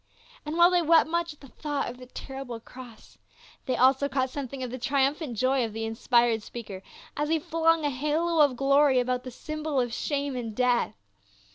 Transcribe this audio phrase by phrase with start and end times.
[0.47, 3.19] And while they wept much at the thought of the terrible cross,
[3.67, 6.81] they also caught something of the triumphant joy of the inspired speaker,
[7.15, 10.95] as he flung a halo of glory about the symbol of shame and death.